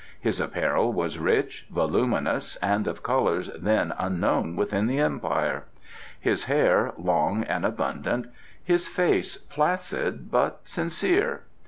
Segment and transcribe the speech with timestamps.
[0.19, 5.65] His apparel was rich, voluminous and of colours then unknown within the Empire;
[6.19, 8.25] his hair long and abundant;
[8.63, 11.43] his face placid but sincere.